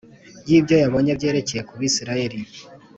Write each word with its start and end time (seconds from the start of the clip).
y’ibyo 0.49 0.75
yabonye 0.83 1.11
byerekeye 1.17 1.61
ku 1.67 1.73
Bisirayeli 1.79 2.37